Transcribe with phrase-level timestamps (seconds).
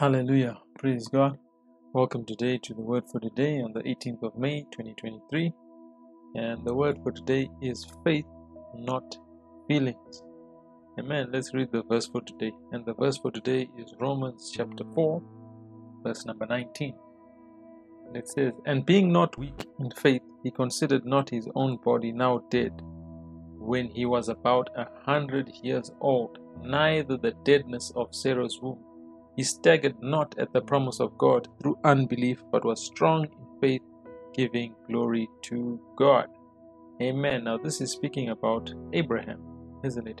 [0.00, 0.56] Hallelujah.
[0.78, 1.36] Praise God.
[1.92, 5.52] Welcome today to the word for today on the 18th of May 2023.
[6.36, 8.24] And the word for today is faith,
[8.74, 9.18] not
[9.68, 10.22] feelings.
[10.98, 11.28] Amen.
[11.30, 12.52] Let's read the verse for today.
[12.72, 15.22] And the verse for today is Romans chapter 4,
[16.02, 16.94] verse number 19.
[18.06, 22.10] And it says, And being not weak in faith, he considered not his own body
[22.10, 22.72] now dead,
[23.58, 28.82] when he was about a hundred years old, neither the deadness of Sarah's womb
[29.40, 33.80] he staggered not at the promise of God through unbelief, but was strong in faith,
[34.34, 36.26] giving glory to God.
[37.00, 37.44] Amen.
[37.44, 39.40] Now, this is speaking about Abraham,
[39.82, 40.20] isn't it?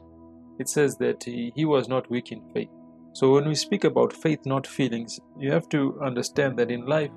[0.58, 2.70] It says that he, he was not weak in faith.
[3.12, 7.10] So, when we speak about faith, not feelings, you have to understand that in life,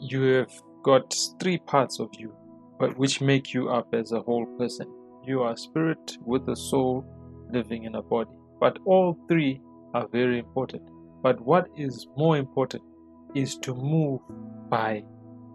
[0.00, 0.52] you have
[0.82, 2.34] got three parts of you,
[2.80, 4.88] but which make you up as a whole person.
[5.24, 7.06] You are spirit with a soul
[7.52, 8.36] living in a body.
[8.58, 9.60] But all three
[9.94, 10.82] are very important.
[11.24, 12.82] But what is more important
[13.34, 14.20] is to move
[14.68, 15.02] by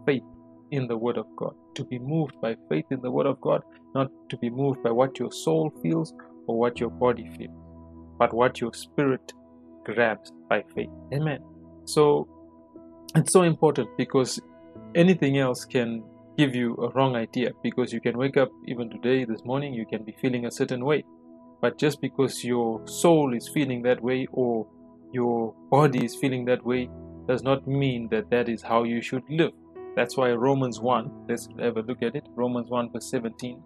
[0.04, 0.24] faith
[0.72, 1.54] in the Word of God.
[1.76, 3.62] To be moved by faith in the Word of God,
[3.94, 6.12] not to be moved by what your soul feels
[6.48, 7.54] or what your body feels,
[8.18, 9.32] but what your spirit
[9.84, 10.90] grabs by faith.
[11.14, 11.38] Amen.
[11.84, 12.26] So
[13.14, 14.40] it's so important because
[14.96, 16.02] anything else can
[16.36, 19.86] give you a wrong idea because you can wake up even today, this morning, you
[19.86, 21.04] can be feeling a certain way.
[21.60, 24.66] But just because your soul is feeling that way or
[25.12, 26.88] your body is feeling that way
[27.26, 29.52] does not mean that that is how you should live.
[29.96, 32.26] That's why Romans 1, let's have a look at it.
[32.34, 33.62] Romans 1, verse 17,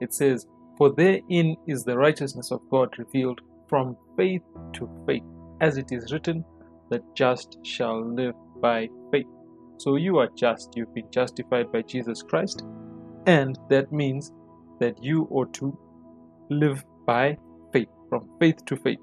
[0.00, 0.46] it says,
[0.76, 4.42] For therein is the righteousness of God revealed from faith
[4.74, 5.22] to faith,
[5.60, 6.44] as it is written,
[6.90, 9.26] the just shall live by faith.
[9.78, 12.64] So you are just, you've been justified by Jesus Christ,
[13.26, 14.32] and that means
[14.80, 15.78] that you ought to
[16.50, 17.38] live by
[17.72, 18.98] faith, from faith to faith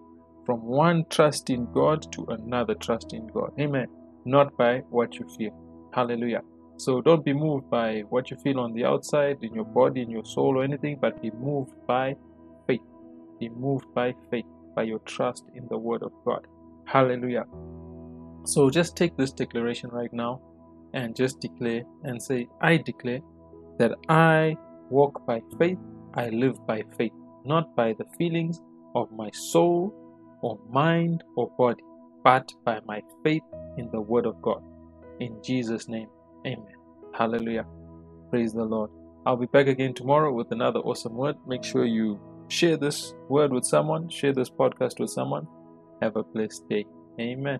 [0.48, 3.52] from one trust in God to another trust in God.
[3.59, 3.88] Amen.
[4.23, 5.52] Not by what you feel.
[5.94, 6.39] Hallelujah.
[6.78, 10.10] So don't be moved by what you feel on the outside, in your body, in
[10.10, 12.16] your soul, or anything, but be moved by
[12.66, 12.80] faith.
[13.42, 16.48] Be moved by faith, by your trust in the Word of God.
[16.86, 17.44] Hallelujah.
[18.45, 20.39] So just take this declaration right now
[20.94, 23.20] and just declare and say, I declare
[23.80, 24.55] that I
[24.89, 25.80] walk by faith,
[26.14, 27.11] I live by faith,
[27.44, 28.61] not by the feelings
[28.95, 30.07] of my soul
[30.42, 31.83] or mind or body,
[32.23, 33.43] but by my faith
[33.77, 34.61] in the Word of God.
[35.20, 36.09] In Jesus' name,
[36.48, 36.75] amen.
[37.14, 37.65] Hallelujah.
[38.30, 38.92] Praise the Lord.
[39.26, 41.37] I'll be back again tomorrow with another awesome word.
[41.47, 45.47] Make sure you share this word with someone, share this podcast with someone.
[46.02, 46.86] Have a blessed day.
[47.20, 47.59] Amen.